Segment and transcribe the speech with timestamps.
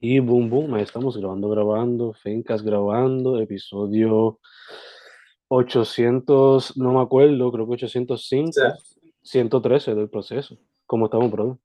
[0.00, 4.38] Y boom, boom, ahí estamos grabando, grabando, Fencas grabando, episodio
[5.48, 8.52] 800, no me acuerdo, creo que 805,
[9.22, 10.56] 113 del proceso.
[10.86, 11.58] ¿Cómo estamos, bro?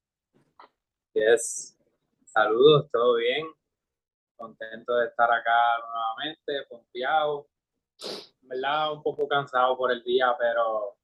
[1.13, 1.77] Yes.
[2.25, 3.45] Saludos, todo bien.
[4.35, 7.47] Contento de estar acá nuevamente, confiado.
[8.41, 8.93] ¿Verdad?
[8.93, 10.97] Un poco cansado por el día, pero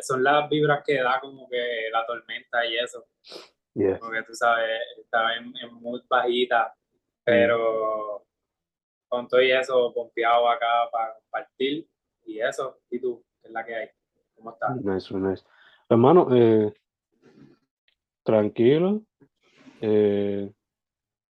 [0.00, 3.04] son las vibras que da como que la tormenta y eso.
[4.00, 6.74] Porque tú sabes, estaba en, en muy bajita,
[7.24, 8.24] pero
[9.08, 11.88] con todo y eso, confiado acá para compartir
[12.24, 12.78] y eso.
[12.90, 13.24] ¿Y tú?
[13.40, 13.88] ¿Qué es la que hay?
[14.34, 14.76] ¿Cómo estás?
[14.76, 15.44] Nice, nice.
[15.88, 16.72] Hermano, eh,
[18.22, 19.02] tranquilo.
[19.80, 20.52] Eh,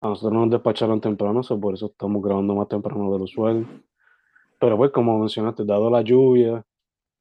[0.01, 3.67] a nosotros nos despacharon temprano, por eso estamos grabando más temprano de lo usual.
[4.59, 6.65] Pero pues, como mencionaste, dado la lluvia,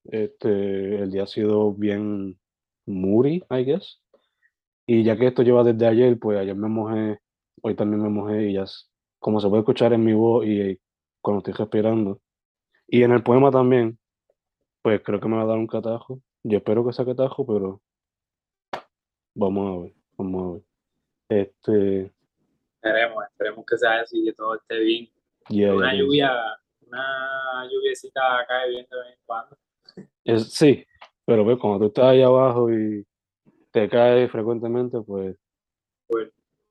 [0.05, 2.39] este, el día ha sido bien
[2.85, 4.01] moody, I guess.
[4.87, 7.19] Y ya que esto lleva desde ayer, pues ayer me mojé,
[7.61, 8.65] hoy también me mojé y ya,
[9.19, 10.79] como se puede escuchar en mi voz y
[11.21, 12.21] cuando estoy respirando.
[12.87, 13.97] Y en el poema también,
[14.83, 16.21] pues creo que me va a dar un catajo.
[16.43, 17.81] Yo espero que sea catajo, pero
[19.33, 20.63] vamos a ver, vamos a ver.
[21.29, 22.13] Este...
[22.75, 25.09] Esperemos, esperemos que sea así, que todo esté bien.
[25.49, 26.31] una lluvia,
[26.81, 29.57] una lluviecita cae bien de vez en cuando.
[30.23, 30.85] Es, sí,
[31.25, 33.03] pero pues cuando tú estás ahí abajo y
[33.75, 35.35] te cae frecuentemente, pues,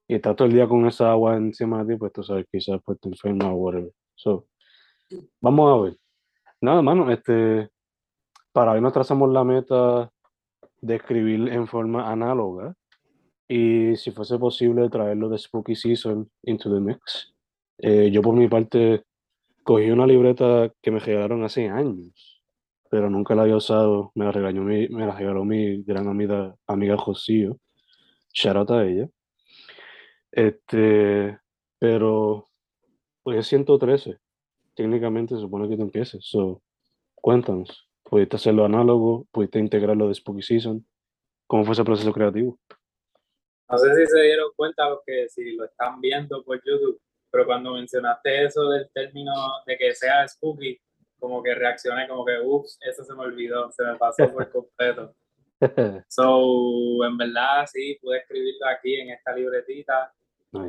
[0.08, 2.80] y estás todo el día con esa agua encima de ti, pues tú sabes, quizás
[2.82, 3.92] pues te enfermas o whatever.
[4.14, 4.46] So,
[5.38, 5.98] vamos a ver.
[6.62, 7.68] Nada, mano, este,
[8.52, 10.10] para hoy nos trazamos la meta
[10.80, 12.74] de escribir en forma análoga
[13.46, 17.34] y si fuese posible traerlo de Spooky Season into the mix.
[17.76, 19.04] Eh, yo por mi parte
[19.62, 22.33] cogí una libreta que me regalaron hace años
[22.94, 24.12] pero nunca la había usado.
[24.14, 27.58] Me la, regañó mi, me la regaló mi gran amiga, amiga Josío.
[28.32, 29.08] Shout a ella.
[30.30, 31.36] Este,
[31.80, 32.46] pero
[33.24, 34.16] pues es 113.
[34.76, 36.24] Técnicamente se supone que te empieces.
[36.24, 36.62] So,
[37.16, 37.90] cuéntanos.
[38.04, 39.26] ¿Pudiste hacerlo análogo?
[39.32, 40.86] ¿Pudiste integrarlo de Spooky Season?
[41.48, 42.60] ¿Cómo fue ese proceso creativo?
[43.68, 47.44] No sé si se dieron cuenta los que si lo están viendo por YouTube, pero
[47.44, 49.32] cuando mencionaste eso del término
[49.66, 50.80] de que sea spooky,
[51.24, 55.14] como que reaccioné como que, ups, eso se me olvidó, se me pasó por completo.
[56.08, 60.12] So, en verdad, sí, pude escribirlo aquí en esta libretita,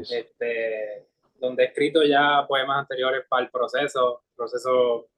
[0.10, 5.10] este, donde he escrito ya poemas anteriores para el proceso, proceso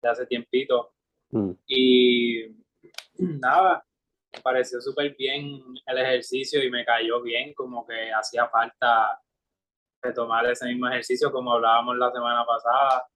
[0.00, 0.94] de hace tiempito.
[1.30, 1.50] Mm.
[1.66, 2.46] Y
[3.18, 3.84] nada,
[4.32, 9.20] me pareció súper bien el ejercicio y me cayó bien, como que hacía falta
[10.00, 13.06] retomar ese mismo ejercicio como hablábamos la semana pasada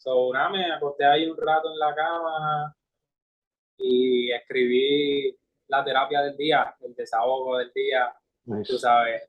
[0.00, 2.74] So, nada, me acosté ahí un rato en la cama
[3.76, 5.36] y escribí
[5.68, 8.10] la terapia del día, el desahogo del día,
[8.66, 9.28] tú sabes.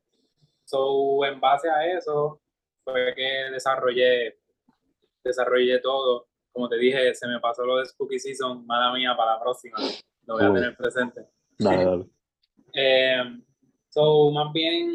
[0.63, 2.39] So, en base a eso
[2.85, 4.39] fue que desarrollé,
[5.21, 6.29] desarrollé todo.
[6.53, 9.77] Como te dije, se me pasó lo de Spooky Season, mala mía, para la próxima.
[10.25, 11.27] Lo voy a tener presente.
[12.73, 13.23] eh,
[13.89, 14.89] so, más bien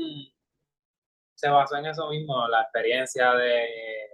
[1.34, 4.05] se basó en eso mismo, la experiencia de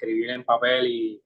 [0.00, 1.22] escribir en papel y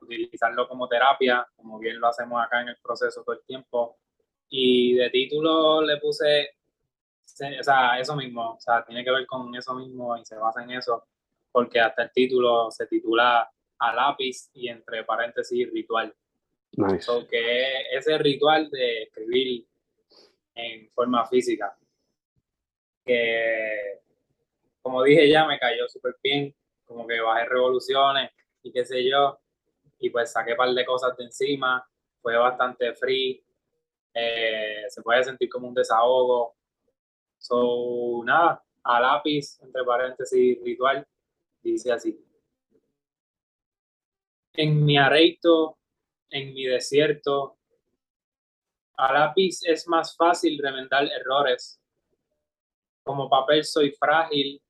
[0.00, 3.98] utilizarlo como terapia, como bien lo hacemos acá en el proceso todo el tiempo.
[4.48, 6.56] Y de título le puse,
[7.60, 10.62] o sea, eso mismo, o sea, tiene que ver con eso mismo y se basa
[10.64, 11.04] en eso,
[11.52, 16.14] porque hasta el título se titula a lápiz y entre paréntesis ritual.
[16.72, 17.10] Nice.
[17.28, 19.66] que ese ritual de escribir
[20.54, 21.76] en forma física,
[23.04, 24.00] que
[24.80, 26.54] como dije ya, me cayó súper bien
[26.90, 28.32] como que bajé revoluciones
[28.64, 29.38] y qué sé yo,
[30.00, 31.88] y pues saqué un par de cosas de encima,
[32.20, 33.40] fue bastante free,
[34.12, 36.56] eh, se puede sentir como un desahogo.
[37.38, 41.06] So, nada, a lápiz, entre paréntesis, ritual,
[41.62, 42.20] dice así.
[44.54, 45.78] En mi areito,
[46.28, 47.56] en mi desierto,
[48.96, 51.80] a lápiz es más fácil remendar errores.
[53.04, 54.60] Como papel soy frágil,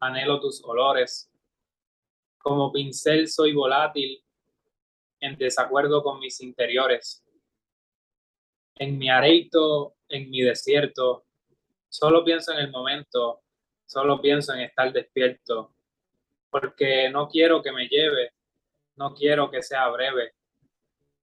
[0.00, 1.30] anhelo tus olores.
[2.38, 4.22] Como pincel soy volátil,
[5.20, 7.24] en desacuerdo con mis interiores.
[8.76, 11.24] En mi areito, en mi desierto,
[11.88, 13.40] solo pienso en el momento,
[13.86, 15.74] solo pienso en estar despierto,
[16.50, 18.32] porque no quiero que me lleve,
[18.96, 20.32] no quiero que sea breve.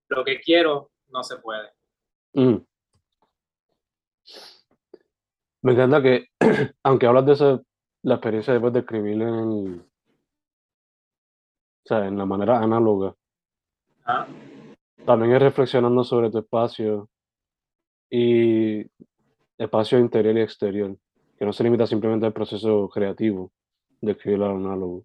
[0.09, 1.69] Lo que quiero no se puede.
[2.33, 2.57] Mm.
[5.61, 6.27] Me encanta que,
[6.83, 7.61] aunque hablas de esa,
[8.03, 9.85] la experiencia después de escribir en,
[11.85, 13.15] o sea, en la manera análoga.
[14.05, 14.25] Ah.
[15.05, 17.07] También es reflexionando sobre tu espacio
[18.09, 18.85] y
[19.57, 20.97] espacio interior y exterior.
[21.37, 23.51] que no se limita simplemente al proceso creativo
[24.01, 25.03] de escribir al análogo.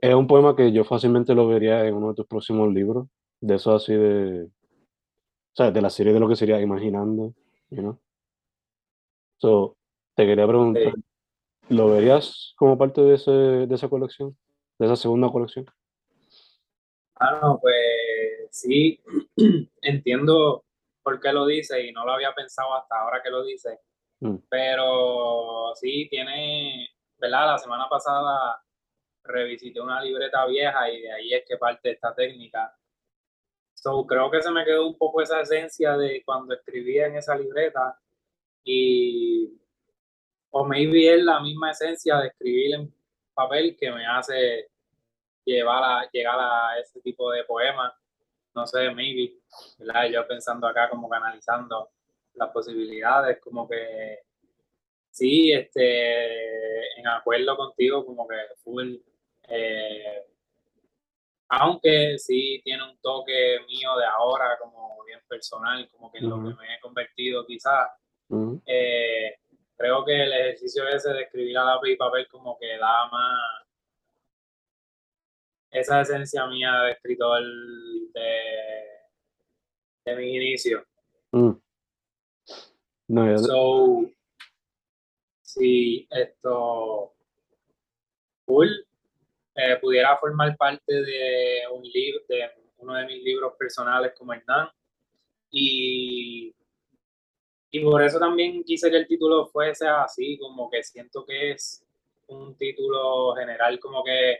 [0.00, 3.06] Es un poema que yo fácilmente lo vería en uno de tus próximos libros,
[3.40, 7.34] de eso así de, o sea, de la serie de lo que sería Imaginando,
[7.70, 7.98] you know?
[9.38, 9.76] So,
[10.14, 10.92] te quería preguntar,
[11.68, 14.36] ¿lo verías como parte de, ese, de esa colección?
[14.80, 15.66] ¿De esa segunda colección?
[17.16, 18.98] Ah, no, pues sí,
[19.82, 20.64] entiendo
[21.02, 23.78] por qué lo dice y no lo había pensado hasta ahora que lo dice,
[24.22, 24.36] Mm.
[24.50, 27.46] pero sí tiene, ¿verdad?
[27.52, 28.62] La semana pasada
[29.24, 32.74] revisité una libreta vieja y de ahí es que parte esta técnica.
[33.74, 37.34] So, creo que se me quedó un poco esa esencia de cuando escribía en esa
[37.34, 37.98] libreta
[38.62, 39.58] y
[40.50, 42.94] o maybe es la misma esencia de escribir en
[43.40, 44.68] papel que me hace
[45.44, 47.92] llevar a, llegar a ese tipo de poemas.
[48.54, 49.34] No sé, maybe,
[49.78, 50.06] ¿verdad?
[50.10, 51.90] Yo pensando acá como canalizando
[52.34, 54.18] las posibilidades, como que
[55.10, 58.96] sí, este, en acuerdo contigo, como que full,
[59.48, 60.24] eh,
[61.48, 66.36] aunque sí tiene un toque mío de ahora, como bien personal, como que en lo
[66.36, 67.88] que me he convertido quizás,
[68.32, 68.58] Mm.
[68.64, 69.38] eh,
[69.80, 73.40] creo que el ejercicio ese de escribir a lápiz y papel como que da más
[75.70, 77.42] esa esencia mía de escritor
[78.12, 78.40] de,
[80.04, 80.82] de mis inicios.
[81.32, 81.52] Mm.
[83.08, 84.10] No, ya- So,
[85.42, 87.14] si esto
[88.46, 88.68] full
[89.54, 94.68] eh, pudiera formar parte de un libro, de uno de mis libros personales como Hernán,
[95.50, 96.54] y,
[97.70, 101.84] y por eso también quise que el título fuese así, como que siento que es
[102.28, 104.38] un título general, como que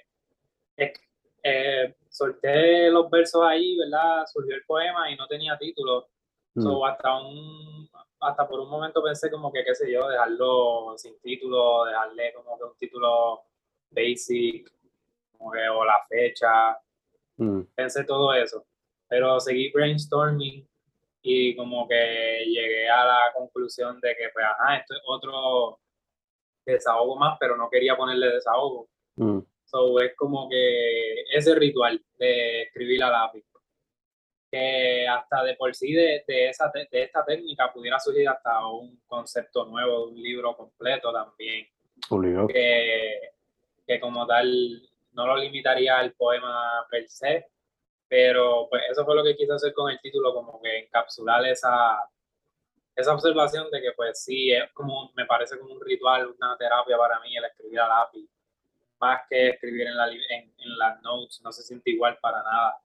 [1.43, 4.25] eh, solté los versos ahí, ¿verdad?
[4.27, 6.09] Surgió el poema y no tenía título.
[6.55, 6.63] mm.
[6.63, 7.89] So, hasta un
[8.23, 12.59] hasta por un momento pensé como que qué sé yo dejarlo sin título dejarle como
[12.59, 13.41] que un título
[13.91, 14.71] basic
[15.39, 16.79] como que o la fecha
[17.41, 17.63] Mm.
[17.75, 18.67] pensé todo eso
[19.09, 20.69] pero seguí brainstorming
[21.23, 25.81] y como que llegué a la conclusión de que pues ajá esto es otro
[26.65, 28.89] desahogo más pero no quería ponerle desahogo
[29.21, 29.41] Mm.
[29.67, 33.45] So, es como que ese ritual de escribir a lápiz.
[34.51, 39.01] Que hasta de por sí de, de esa, de esta técnica pudiera surgir hasta un
[39.07, 41.69] concepto nuevo, un libro completo también.
[42.49, 43.21] Que,
[43.87, 44.83] que como tal
[45.13, 47.47] no lo limitaría al poema per se,
[48.11, 51.99] pero pues eso fue lo que quise hacer con el título, como que encapsular esa,
[52.97, 56.99] esa observación de que pues sí, es como, me parece como un ritual, una terapia
[56.99, 58.29] para mí el escribir a lápiz
[59.01, 62.77] más que escribir en, la, en, en las notes, no se siente igual para nada.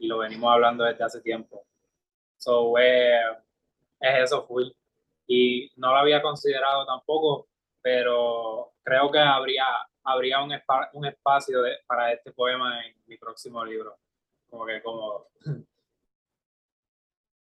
[0.00, 1.64] Y lo venimos hablando desde hace tiempo.
[2.38, 3.20] So, eh,
[4.00, 4.68] es eso, full.
[5.28, 7.48] Y no lo había considerado tampoco,
[7.82, 9.64] pero creo que habría,
[10.04, 10.52] habría un,
[10.94, 13.96] un espacio de- para este poema en mi próximo libro.
[14.50, 15.26] Como que como...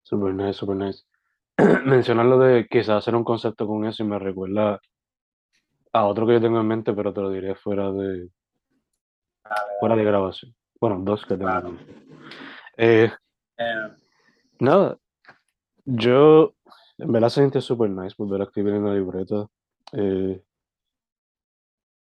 [0.03, 1.03] Super nice, super nice.
[1.85, 4.79] Mencionar lo de quizás hacer un concepto con eso y me recuerda
[5.93, 8.29] a otro que yo tengo en mente, pero te lo diré fuera de,
[9.79, 10.55] fuera de grabación.
[10.79, 11.49] Bueno, dos que tengo.
[11.51, 11.95] en mente.
[12.77, 13.11] Eh,
[13.57, 13.89] eh,
[14.59, 14.97] nada,
[15.85, 16.55] yo
[16.97, 19.47] en verdad se siente super nice volver a escribir en la libreta.
[19.93, 20.41] Eh,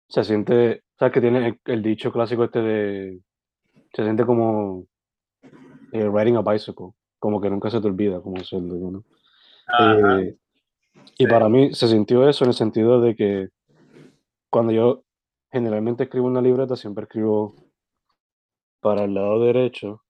[0.10, 3.22] se siente, sabes que tiene el, el dicho clásico este de,
[3.94, 4.86] se siente como
[5.92, 9.04] eh, riding a bicycle, como que nunca se te olvida cómo hacerlo, ¿no?
[9.80, 10.38] Eh,
[11.18, 11.28] y Sí.
[11.28, 13.50] para mí se sintió eso en el sentido de que
[14.50, 15.04] cuando yo
[15.52, 17.56] generalmente escribo una libreta, siempre escribo
[18.82, 20.04] para el lado derecho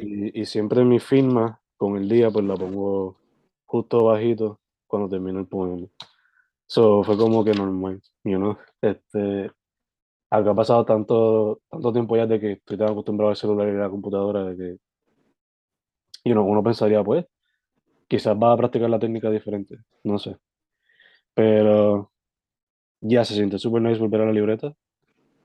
[0.00, 3.18] y, y siempre mi firma con el día pues la pongo
[3.64, 5.86] justo bajito cuando termino el poema.
[6.66, 8.56] So fue como que normal, you know?
[8.80, 9.50] Este,
[10.30, 13.72] acá ha pasado tanto, tanto tiempo ya de que estoy tan acostumbrado al celular y
[13.72, 14.76] a la computadora de que
[16.24, 17.24] you know, uno pensaría pues
[18.08, 20.36] quizás va a practicar la técnica diferente, no sé.
[21.34, 22.12] Pero
[23.00, 24.74] ya se siente súper nice volver a la libreta.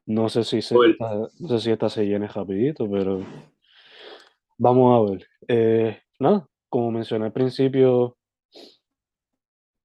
[0.05, 3.21] No sé si se, esta, no sé si esta se llene rapidito, pero
[4.57, 5.27] vamos a ver.
[5.47, 8.17] Eh, nada, como mencioné al principio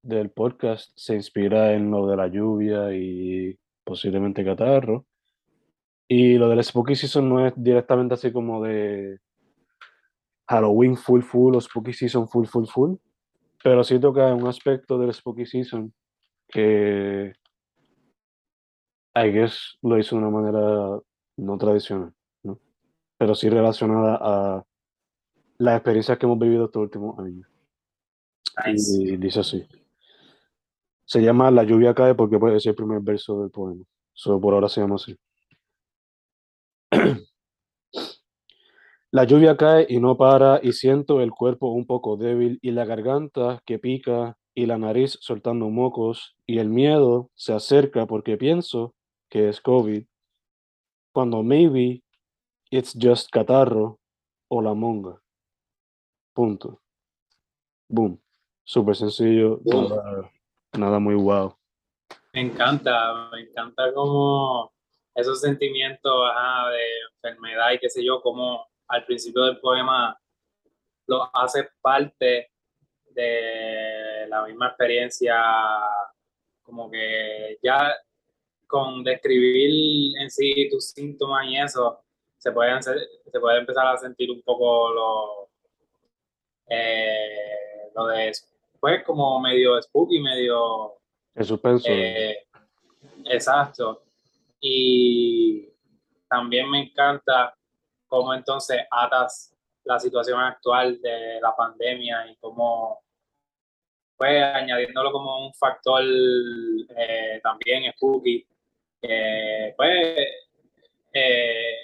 [0.03, 5.07] del podcast, se inspira en lo de la lluvia y posiblemente catarro.
[6.09, 9.19] Y lo del Spooky Season no es directamente así como de
[10.49, 12.97] Halloween full full o Spooky Season full full full,
[13.63, 15.93] pero sí toca un aspecto del Spooky Season
[16.49, 17.33] que
[19.15, 21.01] I guess lo hizo de una manera
[21.39, 22.13] no tradicional,
[22.43, 22.61] ¿no?
[23.19, 24.65] Pero sí relacionada a
[25.59, 27.49] las experiencias que hemos vivido estos últimos años.
[28.67, 29.03] nice.
[29.03, 29.67] Y dice así.
[31.07, 33.85] Se llama La lluvia cae porque puede ser el primer verso del poema.
[34.13, 35.17] Solo por ahora se llama así.
[39.13, 42.85] La lluvia cae y no para y siento el cuerpo un poco débil y la
[42.85, 48.95] garganta que pica y la nariz soltando mocos y el miedo se acerca porque pienso
[49.31, 50.05] que es COVID,
[51.13, 52.03] cuando maybe
[52.71, 54.01] it's just catarro
[54.49, 55.21] o la monga.
[56.35, 56.83] Punto.
[57.89, 58.21] Boom.
[58.65, 59.89] Súper sencillo, Boom.
[59.89, 60.31] nada,
[60.79, 61.55] nada muy wow.
[62.33, 64.73] Me encanta, me encanta como
[65.15, 66.29] esos sentimientos
[66.71, 70.19] de enfermedad y qué sé yo, como al principio del poema
[71.07, 72.51] lo hace parte
[73.11, 75.43] de la misma experiencia,
[76.63, 77.95] como que ya
[78.67, 82.05] con describir en sí tus síntomas y eso,
[82.37, 85.49] se puede, se puede empezar a sentir un poco lo,
[86.69, 88.07] eh, lo
[88.87, 91.01] pues como medio spooky, medio
[91.35, 91.89] El suspenso.
[91.89, 92.47] eh,
[93.25, 94.05] exacto.
[94.61, 95.69] Y
[96.29, 97.53] también me encanta
[98.07, 99.53] cómo entonces atas
[99.83, 103.01] la situación actual de la pandemia y cómo,
[104.17, 108.47] pues, añadiéndolo como un factor eh, también spooky.
[109.01, 110.17] pues,
[111.13, 111.77] eh,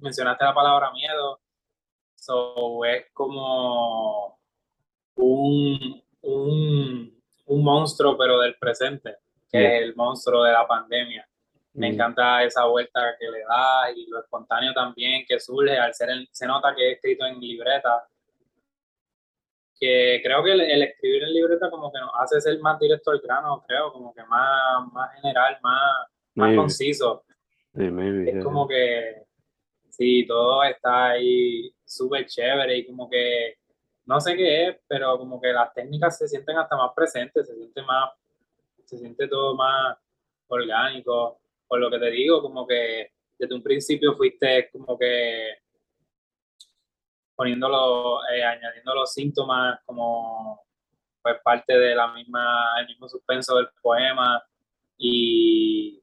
[0.00, 1.38] mencionaste la palabra miedo.
[2.16, 4.36] So, es como
[5.14, 9.16] un, un, un monstruo, pero del presente,
[9.50, 9.76] que Yeah.
[9.76, 11.26] es el monstruo de la pandemia.
[11.74, 11.94] Me Mm.
[11.94, 16.28] encanta esa vuelta que le da y lo espontáneo también que surge al ser, el-
[16.32, 18.06] se nota que es escrito en libreta,
[19.78, 23.10] que creo que el, el escribir en libreta como que nos hace ser más directo
[23.10, 25.82] al grano, creo, como que más, más general, más,
[26.34, 26.56] más Maybe.
[26.56, 27.24] conciso.
[27.74, 28.42] Sí, maybe, Es yeah.
[28.44, 29.24] como que,
[29.90, 33.56] sí, todo está ahí súper chévere y como que,
[34.06, 37.54] no sé qué es, pero como que las técnicas se sienten hasta más presentes, se
[37.54, 38.10] siente más,
[38.84, 39.96] se siente todo más
[40.48, 41.40] orgánico.
[41.66, 45.58] Por lo que te digo, como que desde un principio fuiste como que
[47.34, 50.60] poniéndolo, eh, añadiendo los síntomas como
[51.22, 54.42] pues parte de la misma, el mismo suspenso del poema
[54.98, 56.00] y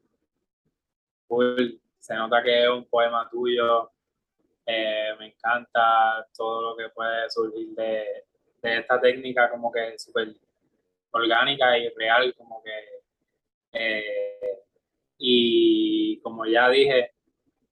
[1.99, 3.91] se nota que es un poema tuyo.
[4.65, 8.25] Eh, me encanta todo lo que puede surgir de,
[8.61, 10.35] de esta técnica como que súper
[11.11, 13.01] orgánica y real, como que
[13.73, 14.63] eh,
[15.17, 17.11] y como ya dije,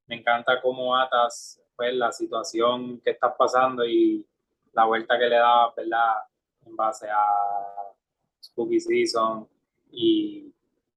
[0.07, 4.25] me encanta cómo atas pues la situación que estás pasando y
[4.73, 6.15] la vuelta que le das, ¿verdad?
[6.65, 7.25] En base a
[8.43, 9.47] Spooky Season
[9.91, 10.53] y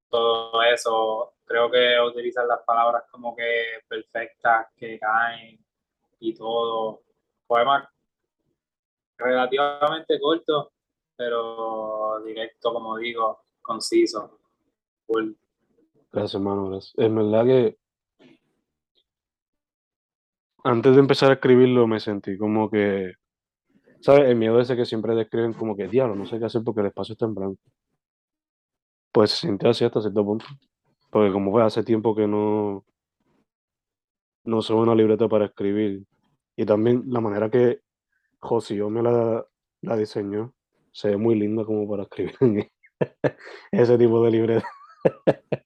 [0.09, 1.33] todo eso.
[1.45, 5.62] Creo que utilizan las palabras como que perfectas, que caen
[6.23, 7.01] y todo.
[7.45, 7.89] Poema
[9.17, 10.71] relativamente corto,
[11.15, 14.39] pero directo, como digo, conciso.
[16.11, 16.93] Gracias, hermano, gracias.
[16.97, 17.77] En verdad que
[20.63, 23.13] antes de empezar a escribirlo me sentí como que,
[23.99, 24.29] ¿sabes?
[24.29, 26.87] El miedo ese que siempre describen como que, diablo, no sé qué hacer porque el
[26.87, 27.61] espacio está en blanco.
[29.11, 30.45] Pues se sintió así hasta cierto punto.
[31.11, 32.83] Porque como fue hace tiempo que no,
[34.43, 36.03] no uso una libreta para escribir.
[36.55, 37.81] Y también la manera que
[38.39, 39.45] Josío me la,
[39.81, 40.53] la diseñó
[40.91, 42.69] se ve muy linda como para escribir en
[43.71, 44.67] ese tipo de libreta.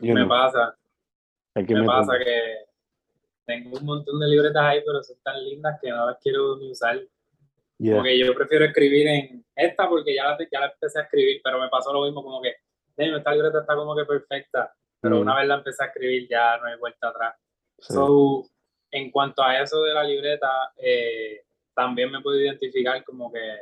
[0.00, 0.76] You me know, pasa,
[1.54, 2.64] me pasa que
[3.44, 6.70] tengo un montón de libretas ahí, pero son tan lindas que no las quiero ni
[6.70, 7.00] usar.
[7.78, 7.94] Yeah.
[7.94, 11.40] Como que yo prefiero escribir en esta porque ya la, ya la empecé a escribir,
[11.42, 12.54] pero me pasó lo mismo, como que,
[12.96, 16.56] "Damn, esta libreta está como que perfecta, pero una vez la empecé a escribir ya
[16.58, 17.34] no hay vuelta atrás.
[17.78, 17.92] Sí.
[17.92, 18.44] So,
[18.90, 21.44] en cuanto a eso de la libreta, eh,
[21.74, 23.56] también me puedo identificar como que,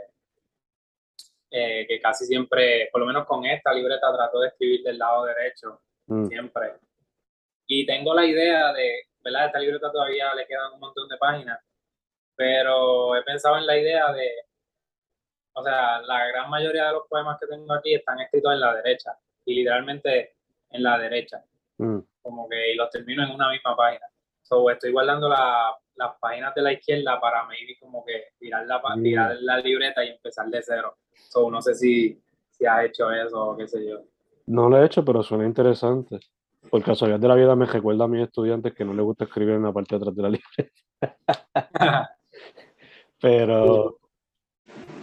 [1.51, 5.25] eh, que casi siempre, por lo menos con esta libreta, trato de escribir del lado
[5.25, 6.27] derecho, Mm.
[6.27, 6.75] siempre.
[7.67, 9.47] Y tengo la idea de, ¿verdad?
[9.47, 11.61] Esta libreta todavía le quedan un montón de páginas,
[12.35, 14.29] pero he pensado en la idea de,
[15.53, 18.75] o sea, la gran mayoría de los poemas que tengo aquí están escritos en la
[18.75, 20.35] derecha, y literalmente
[20.71, 21.45] en la derecha
[21.79, 21.99] Mm.
[22.23, 24.05] como que y los termino en una misma página.
[24.43, 28.81] So, estoy guardando la- las páginas de la izquierda para maybe como que tirar la,
[28.97, 29.03] Mm.
[29.03, 30.97] tirar la libreta y empezar de cero.
[31.15, 34.01] So, no sé si, si has hecho eso o qué sé yo.
[34.47, 36.19] No lo he hecho, pero suena interesante.
[36.71, 39.55] Por casualidad de la vida me recuerda a mis estudiantes que no les gusta escribir
[39.55, 40.73] en la parte de atrás de la libreta.
[43.21, 43.99] Pero,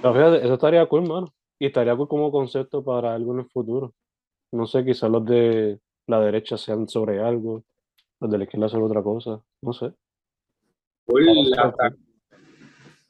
[0.01, 1.27] pero fíjate, eso estaría cool, mano.
[1.59, 3.93] Y estaría cool como concepto para algo en el futuro.
[4.51, 7.63] No sé, quizás los de la derecha sean sobre algo,
[8.19, 9.41] los de la izquierda sobre otra cosa.
[9.61, 9.93] No sé.
[11.05, 11.95] Cool, hasta,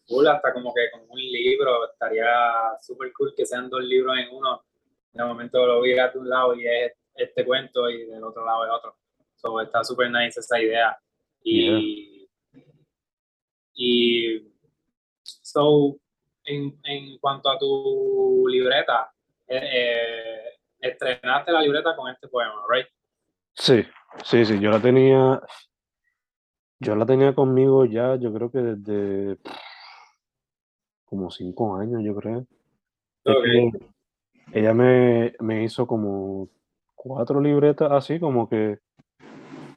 [0.08, 4.36] cool, hasta como que con un libro, estaría súper cool que sean dos libros en
[4.36, 4.64] uno.
[5.12, 8.66] De momento lo vi a un lado y es este cuento y del otro lado
[8.66, 8.96] es otro.
[9.36, 10.98] So, está súper nice esa idea.
[11.44, 12.30] Y,
[13.74, 14.52] y
[15.24, 15.98] so,
[16.44, 19.12] en, en, cuanto a tu libreta,
[19.48, 20.57] eh, eh,
[20.90, 22.88] estrenaste la libreta con este poema, ¿right?
[23.54, 23.84] Sí,
[24.24, 25.42] sí, sí, yo la tenía,
[26.80, 29.38] yo la tenía conmigo ya, yo creo que desde
[31.06, 32.46] como cinco años, yo creo.
[34.52, 36.50] ella me, me, hizo como
[36.96, 38.80] cuatro libretas así, como que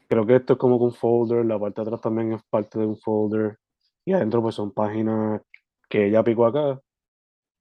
[0.08, 2.86] creo que esto es como un folder, la parte de atrás también es parte de
[2.86, 3.58] un folder,
[4.04, 5.40] y adentro pues son páginas
[5.88, 6.80] que ella picó acá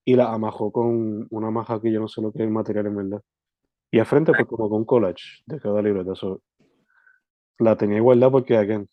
[0.05, 2.95] y la amajó con una maja que yo no sé lo que es material en
[2.95, 3.21] verdad.
[3.91, 6.15] Y al frente pues como con collage de cada libreta.
[6.15, 6.41] So,
[7.57, 8.87] la tenía igualdad porque again,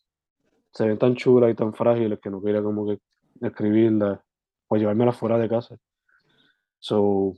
[0.72, 2.98] se ven tan chulas y tan frágiles que no quería como que
[3.40, 4.22] escribirla
[4.68, 5.76] o llevármela fuera de casa.
[6.78, 7.34] So,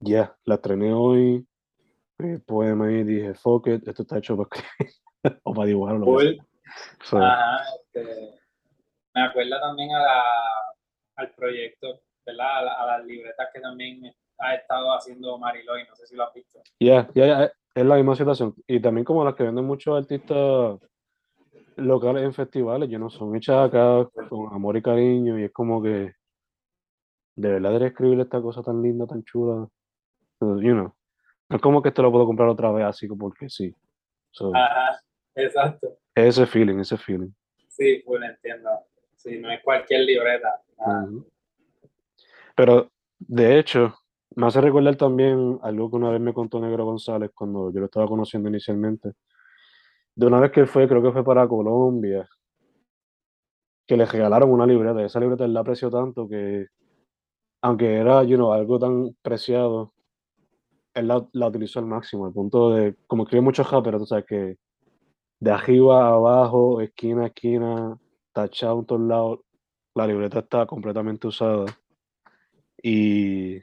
[0.00, 1.46] ya, yeah, la estrené hoy,
[2.18, 4.94] el poema y dije, fuck it, esto está hecho para escribir
[5.44, 6.04] o para dibujarlo.
[6.04, 6.40] Cool.
[7.12, 8.40] Ajá, este,
[9.14, 10.22] me acuerda también a la,
[11.16, 12.68] al proyecto, ¿verdad?
[12.68, 16.60] A, las libretas que también ha estado haciendo Mariloy, no sé si lo has visto.
[16.80, 18.54] Ya, ya, es la misma situación.
[18.66, 20.78] Y también como las que venden muchos artistas
[21.76, 25.82] locales en festivales, yo no son hechas acá con amor y cariño y es como
[25.82, 26.12] que
[27.34, 29.66] de verdad debería escribir esta cosa tan linda, tan chula.
[30.40, 30.94] You know,
[31.48, 33.74] no es como que esto lo puedo comprar otra vez así porque sí.
[34.54, 35.00] Ajá,
[35.34, 35.98] exacto.
[36.14, 37.30] Ese feeling, ese feeling.
[37.68, 38.70] Sí, pues entiendo.
[39.16, 40.60] Sí, no es cualquier libreta.
[42.56, 43.94] Pero, de hecho,
[44.36, 47.86] me hace recordar también algo que una vez me contó Negro González cuando yo lo
[47.86, 49.12] estaba conociendo inicialmente.
[50.14, 52.28] De una vez que fue, creo que fue para Colombia,
[53.86, 55.04] que le regalaron una libreta.
[55.04, 56.66] Esa libreta él la apreció tanto que,
[57.62, 59.92] aunque era you know, algo tan preciado,
[60.94, 64.26] él la, la, utilizó al máximo, al punto de, como escribe mucho pero tú sabes
[64.26, 64.58] que
[65.40, 67.98] de arriba a abajo, esquina a esquina,
[68.32, 69.40] tachado en todos lados,
[69.94, 71.66] la libreta está completamente usada.
[72.82, 73.60] Y,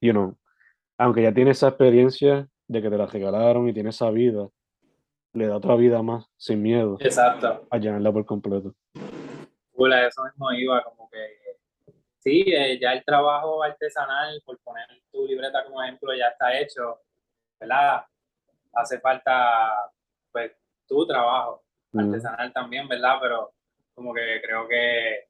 [0.00, 0.36] you know,
[0.96, 4.48] aunque ya tiene esa experiencia de que te la regalaron y tiene esa vida,
[5.32, 6.96] le da otra vida más, sin miedo.
[7.00, 7.66] Exacto.
[7.70, 8.74] A llenarla por completo.
[9.74, 11.18] Bueno, eso mismo iba, como que
[12.18, 17.00] sí, eh, ya el trabajo artesanal, por poner tu libreta como ejemplo, ya está hecho,
[17.60, 18.04] ¿verdad?
[18.74, 19.90] Hace falta,
[20.32, 20.52] pues,
[20.86, 21.62] tu trabajo
[21.96, 23.18] artesanal también, ¿verdad?
[23.20, 23.52] Pero
[23.94, 25.28] como que creo que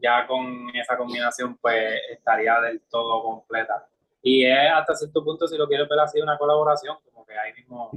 [0.00, 3.86] ya con esa combinación pues estaría del todo completa.
[4.26, 7.52] Y es hasta cierto punto, si lo quieres ver así, una colaboración, como que ahí
[7.52, 7.90] mismo...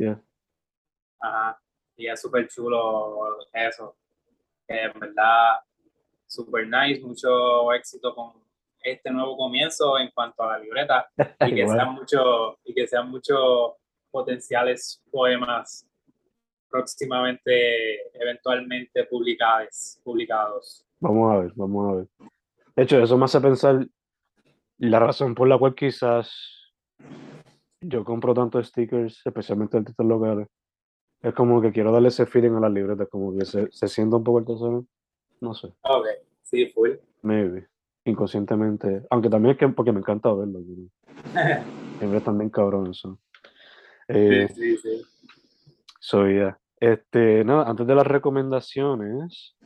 [1.21, 1.57] Ajá.
[1.95, 3.95] Y es súper chulo eso.
[4.67, 5.61] Que en verdad,
[6.27, 8.33] súper nice, mucho éxito con
[8.81, 11.09] este nuevo comienzo en cuanto a la libreta
[11.47, 13.75] y que sean muchos y que sean muchos
[14.11, 15.87] potenciales poemas
[16.69, 20.01] próximamente, eventualmente publicados.
[20.03, 20.85] publicados.
[20.99, 22.07] Vamos a ver, vamos a ver.
[22.75, 23.87] De hecho, eso me hace pensar
[24.79, 26.73] la razón por la cual quizás
[27.81, 30.47] yo compro tantos stickers, especialmente artistas locales.
[31.21, 34.17] Es como que quiero darle ese feeling a las libretas, como que se, se sienta
[34.17, 34.85] un poco el tesoro.
[35.41, 35.67] No sé.
[35.81, 36.05] Ok,
[36.43, 36.91] sí, full.
[37.21, 37.67] Maybe.
[38.05, 39.03] Inconscientemente.
[39.09, 40.59] Aunque también es que porque me encanta verlo.
[41.99, 43.19] Siempre están bien cabrón eso.
[44.07, 45.01] Eh, sí, sí, sí.
[45.99, 46.59] Soy ya.
[46.79, 49.56] Este, nada, antes de las recomendaciones,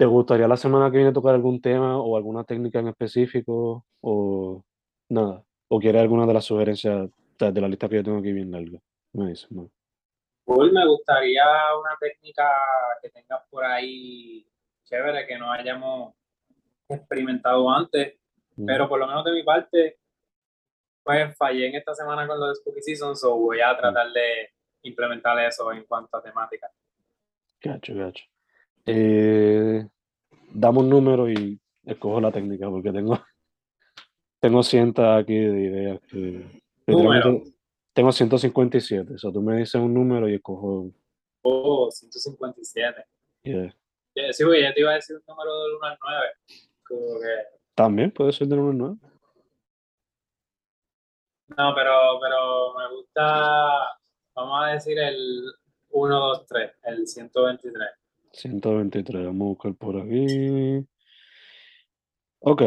[0.00, 4.64] ¿te gustaría la semana que viene tocar algún tema o alguna técnica en específico o
[5.10, 5.44] nada?
[5.68, 8.78] ¿O quieres alguna de las sugerencias de la lista que yo tengo aquí bien larga?
[9.12, 9.70] Me dice, no.
[10.42, 11.44] Pues me gustaría
[11.78, 12.50] una técnica
[13.02, 14.46] que tengas por ahí
[14.84, 16.14] chévere, que no hayamos
[16.88, 18.14] experimentado antes,
[18.56, 18.64] mm.
[18.64, 19.98] pero por lo menos de mi parte,
[21.02, 23.76] pues fallé en esta semana con lo de Spooky Season, so voy a mm.
[23.76, 24.48] tratar de
[24.80, 26.70] implementar eso en cuanto a temática.
[27.60, 28.29] Gacho, gacho.
[28.86, 29.86] Eh,
[30.52, 33.18] dame un número y escojo la técnica, porque tengo,
[34.40, 36.60] tengo cientos aquí de ideas que...
[37.92, 40.90] Tengo 157, o sea, tú me dices un número y escojo...
[41.42, 43.04] Oh, 157.
[43.42, 43.74] Yeah.
[44.32, 46.26] Sí, güey, ya te iba a decir un número del 1 al 9.
[46.86, 47.58] Como que...
[47.74, 48.96] También puede ser del 1 al 9.
[51.56, 54.00] No, pero, pero me gusta
[54.34, 55.52] Vamos a decir el
[55.90, 57.88] 1, 2, 3, el 123.
[58.32, 60.86] 123, vamos a buscar por aquí.
[62.40, 62.62] Ok.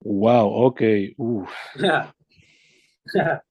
[0.00, 0.82] Wow, ok.
[1.16, 1.50] Uf.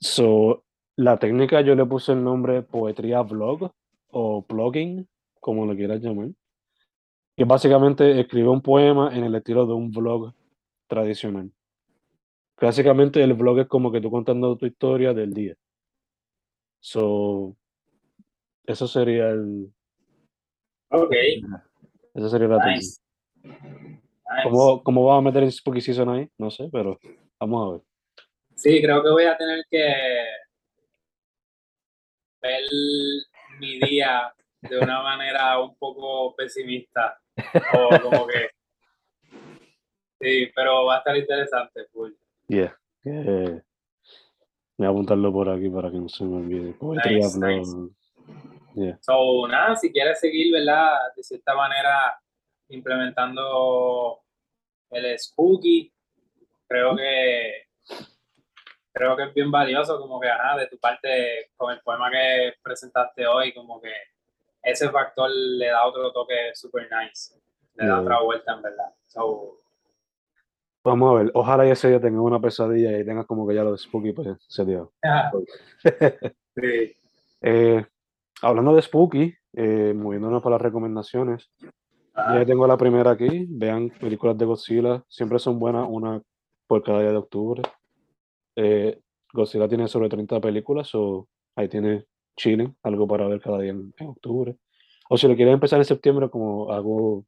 [0.00, 0.64] so,
[0.96, 3.72] la técnica yo le puse el nombre poetría blog
[4.08, 5.08] o blogging,
[5.40, 6.30] como lo quieras llamar.
[7.36, 10.32] que básicamente escribe un poema en el estilo de un blog
[10.86, 11.50] tradicional.
[12.60, 15.54] Básicamente el blog es como que tú contando tu historia del día.
[16.80, 17.56] So,
[18.66, 19.72] eso sería el...
[20.94, 21.12] Ok.
[22.14, 23.00] Eso sería la Nice.
[23.42, 23.90] Nice.
[24.44, 26.30] ¿Cómo, ¿Cómo vamos a meter el Spooky Season ahí?
[26.38, 26.98] No sé, pero
[27.38, 27.82] vamos a ver.
[28.54, 29.94] Sí, creo que voy a tener que
[32.40, 32.62] ver
[33.58, 37.18] mi día de una manera un poco pesimista.
[37.74, 38.50] O como que.
[40.20, 42.12] Sí, pero va a estar interesante, full.
[42.46, 42.78] Yeah.
[43.04, 43.60] Eh,
[44.78, 46.72] voy a apuntarlo por aquí para que no se me olvide.
[46.74, 47.72] Poetry Nice, nice.
[48.74, 48.98] Yeah.
[49.02, 50.96] So, nada, si quieres seguir, ¿verdad?
[51.16, 52.18] De cierta manera
[52.68, 54.20] implementando
[54.90, 55.92] el spooky,
[56.66, 57.64] creo que
[58.92, 62.54] creo que es bien valioso, como que, ajá, de tu parte, con el poema que
[62.62, 63.92] presentaste hoy, como que
[64.62, 67.34] ese factor le da otro toque super nice,
[67.74, 68.00] le da Yeah.
[68.02, 68.94] otra vuelta, en verdad.
[69.06, 69.58] So,
[70.84, 71.30] Vamos a ver.
[71.34, 74.28] Ojalá ese día tengas una pesadilla y tengas como que ya lo de Spooky, pues
[74.66, 74.84] día.
[76.56, 76.96] sí,
[77.40, 77.86] Eh,
[78.44, 81.50] hablando de Spooky, eh, moviéndonos para las recomendaciones,
[82.14, 83.46] ya tengo la primera aquí.
[83.48, 86.22] Vean películas de Godzilla, siempre son buenas, una
[86.66, 87.62] por cada día de octubre.
[88.56, 89.00] Eh,
[89.32, 91.26] Godzilla tiene sobre 30 películas, o
[91.56, 94.56] ahí tiene chilling, algo para ver cada día en, en octubre.
[95.08, 97.24] O si lo quieren empezar en septiembre, como hago,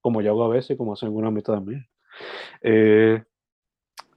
[0.00, 1.86] como yo hago a veces, como hacen algunas amistades mías.
[2.60, 3.22] Eh,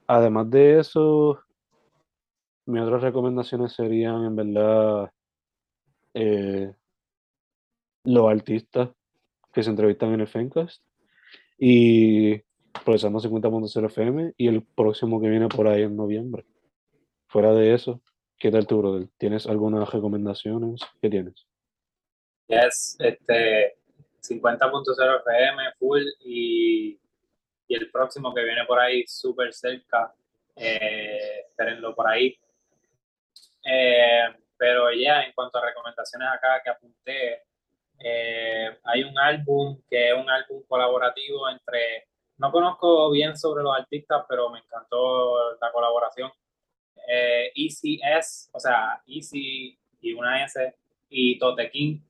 [0.06, 1.40] además de eso,
[2.66, 5.10] mis otras recomendaciones serían, en verdad,
[6.16, 6.72] eh,
[8.04, 8.88] los artistas
[9.52, 10.82] que se entrevistan en el Fencast
[11.58, 12.40] y
[12.84, 16.44] Procesando 50.0 FM y el próximo que viene por ahí en noviembre.
[17.26, 18.00] Fuera de eso,
[18.38, 19.08] ¿qué tal tu brother?
[19.18, 20.80] ¿Tienes algunas recomendaciones?
[21.00, 21.46] ¿Qué tienes?
[22.48, 23.76] yes, este
[24.22, 26.98] 50.0 FM, full, y,
[27.68, 30.14] y el próximo que viene por ahí súper cerca,
[30.56, 32.38] eh, espérenlo por ahí.
[33.64, 34.24] Eh,
[34.58, 37.42] pero ya, en cuanto a recomendaciones acá que apunté,
[37.98, 42.06] eh, hay un álbum que es un álbum colaborativo entre,
[42.38, 46.30] no conozco bien sobre los artistas, pero me encantó la colaboración.
[47.08, 50.74] Eh, ECS, o sea, Easy y una S,
[51.08, 52.00] y Tote King,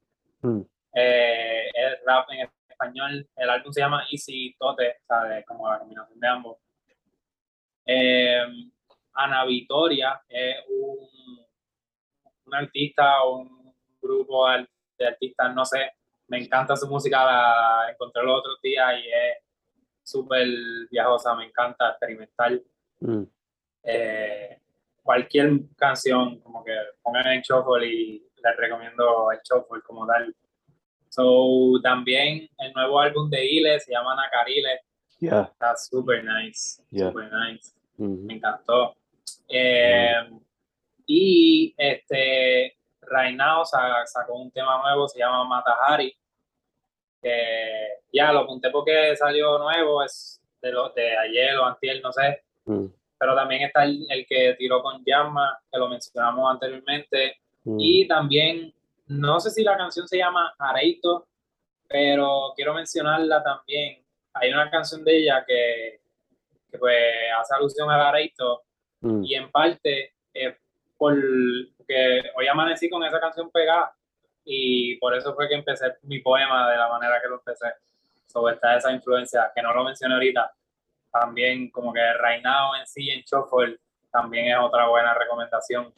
[0.43, 0.61] Mm,
[0.95, 3.29] eh, es rap en español.
[3.37, 6.59] El álbum se llama Easy Tote, o sea, de- como la combinación de ambos.
[7.87, 8.43] Eh,
[9.15, 11.46] Ana Vitoria es un,
[12.47, 14.47] un artista o un grupo
[14.99, 15.91] de artistas, no sé,
[16.29, 19.39] me encanta su música, la encontré los otros días y es
[20.03, 20.47] súper
[20.91, 22.63] viajosa, me encanta experimental.
[23.01, 23.23] mm,
[23.89, 24.59] Eh,
[25.03, 30.35] cualquier canción, como que pongan en shuffle y les recomiendo el shuffle como tal.
[31.09, 34.81] So, también el nuevo álbum de Ile se llama Nacarile,
[35.21, 37.09] Ya, está super nice, Yeah.
[37.11, 38.97] super nice, ujú, me encantó.
[39.49, 40.13] Eh,
[41.07, 46.15] y este, Right Now sa- sacó un tema nuevo, se llama Matahari,
[47.23, 52.13] que ya lo apunté porque salió nuevo, es de, lo, de ayer o antier, no
[52.13, 52.87] sé, mm,
[53.19, 58.07] pero también está el, el que tiró con Yama, que lo mencionamos anteriormente, mm, y
[58.09, 58.75] también,
[59.07, 61.27] no sé si la canción se llama Areito,
[61.89, 64.03] pero quiero mencionarla también.
[64.35, 66.01] Hay una canción de ella que,
[66.71, 66.97] que pues
[67.39, 68.63] hace alusión al Areito
[69.01, 70.57] mm, y en parte eh,
[70.97, 73.95] porque hoy amanecí con esa canción pegada
[74.45, 77.67] y por eso fue que empecé mi poema de la manera que lo empecé.
[78.27, 80.53] Sobre está esa influencia, que no lo mencioné ahorita.
[81.11, 83.79] También como que Reinado en sí, en Shuffle,
[84.11, 85.93] también es otra buena recomendación.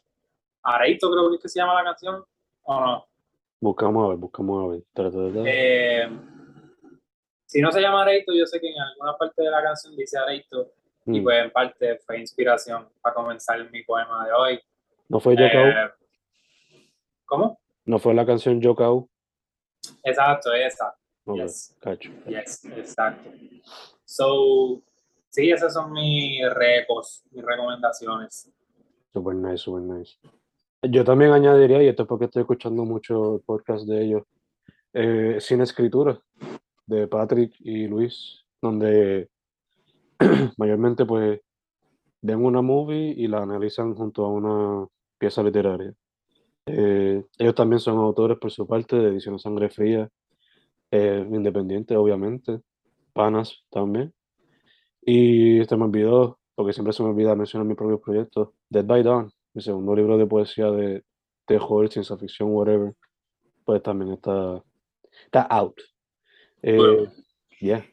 [0.62, 2.24] Areito creo que es que se llama la canción,
[2.62, 3.06] ¿o no?
[3.60, 5.46] Buscamos a ver, buscamos a ver.
[5.46, 6.08] Eh,
[7.46, 10.18] si no se llama Areito, yo sé que en alguna parte de la canción dice
[10.18, 10.72] Areito
[11.06, 14.60] y Mm, pues en parte fue inspiración para comenzar mi poema de hoy.
[15.08, 15.66] ¿No fue Yokao?
[15.68, 15.90] Eh,
[17.24, 17.58] ¿Cómo?
[17.86, 19.08] ¿No fue la canción Yokao?
[20.02, 20.94] Exacto, esa.
[21.26, 22.10] Yes, cacho.
[22.26, 23.30] yes, exacto.
[24.04, 24.82] So,
[25.30, 28.50] sí, esas son mis recos, mis recomendaciones.
[29.12, 30.16] Super nice, super nice.
[30.82, 34.22] Yo también añadiría, y esto es porque estoy escuchando mucho el podcast de ellos,
[34.92, 36.18] eh, Sin Escritura,
[36.86, 39.28] de Patrick y Luis, donde
[40.56, 41.40] mayormente pues
[42.20, 45.94] ven una movie y la analizan junto a una pieza literaria.
[46.66, 50.08] Eh, ellos también son autores por su parte de Edición Sangre Fría,
[50.90, 52.60] eh, independiente obviamente,
[53.12, 54.12] panas también.
[55.02, 59.02] Y se me olvidó, porque siempre se me olvida mencionar mis propios proyectos, Dead by
[59.02, 61.04] Dawn, mi segundo libro de poesía de,
[61.46, 62.94] de horror, ciencia ficción, whatever,
[63.64, 64.62] pues también está,
[65.24, 65.80] está out.
[66.62, 67.08] Eh,
[67.60, 67.84] yeah.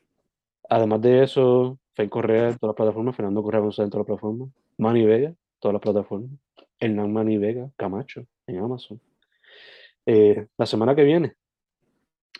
[0.70, 4.08] Además de eso, Fen Correa en todas las plataformas, Fernando Correa González en todas las
[4.08, 6.32] plataformas, Manny Vega, todas las plataformas,
[6.80, 9.02] Hernán Manny Vega, Camacho, en Amazon.
[10.06, 11.36] Eh, la semana que viene,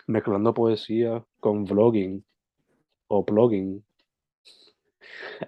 [0.08, 2.24] mezclando poesía con vlogging
[3.08, 3.84] o blogging.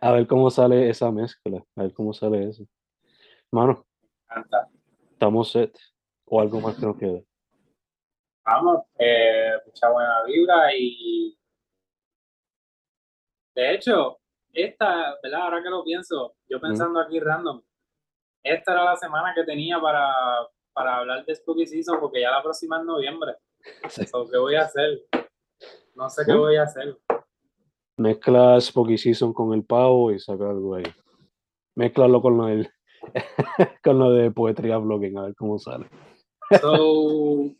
[0.01, 2.65] A ver cómo sale esa mezcla, a ver cómo sale eso.
[3.51, 3.85] Mano,
[5.11, 5.77] estamos set
[6.25, 7.21] o algo más que nos queda.
[8.43, 11.37] Vamos, eh, mucha buena vibra y
[13.57, 14.19] de hecho,
[14.53, 15.41] esta, ¿verdad?
[15.41, 17.59] Ahora que lo pienso, yo pensando aquí random,
[18.43, 20.13] esta era la semana que tenía para,
[20.73, 23.33] para hablar de Spooky Season porque ya la próxima es noviembre.
[24.31, 25.01] ¿Qué voy a hacer?
[25.95, 26.97] No sé qué voy a hacer.
[27.97, 30.83] Mezcla Spooky Season con el pavo y saca algo ahí.
[31.75, 32.69] Mezclalo con lo, del,
[33.83, 35.87] con lo de poetría blogging, a ver cómo sale.
[36.61, 37.51] So,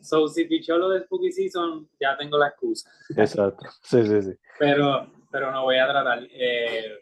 [0.00, 2.90] so si pichó lo de Spooky Season, ya tengo la excusa.
[3.16, 3.66] Exacto.
[3.82, 4.32] Sí, sí, sí.
[4.58, 6.26] Pero, pero no voy a tratar.
[6.30, 6.98] Eh,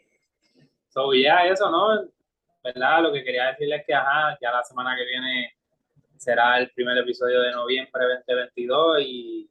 [0.89, 2.07] so, ya eso, ¿no?
[2.63, 3.03] ¿Verdad?
[3.03, 5.53] Lo que quería decirles es que, ajá, ya la semana que viene
[6.17, 9.49] será el primer episodio de noviembre 2022 y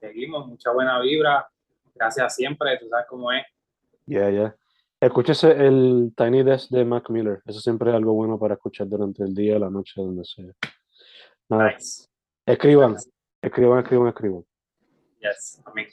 [0.00, 1.48] seguimos, mucha buena vibra.
[1.94, 3.44] Gracias siempre, tú sabes cómo es.
[4.06, 4.56] Ya, ya.
[5.00, 7.42] Escúchese el Tiny Desk de Mac Miller.
[7.46, 10.52] Eso siempre es algo bueno para escuchar durante el día, la noche, donde sea.
[11.48, 11.76] Nada.
[12.46, 12.96] Escriban,
[13.40, 14.44] escriban, escriban, escriban.
[15.20, 15.86] Yes, amén.